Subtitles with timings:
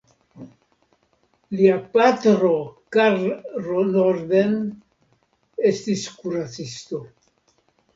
[1.59, 2.51] Lia patro
[2.97, 4.59] Carl Norden
[5.75, 7.09] estis kuracisto.